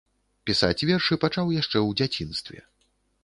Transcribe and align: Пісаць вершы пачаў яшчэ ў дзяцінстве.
Пісаць 0.49 0.85
вершы 0.89 1.17
пачаў 1.25 1.53
яшчэ 1.61 1.75
ў 1.87 1.99
дзяцінстве. 2.01 2.59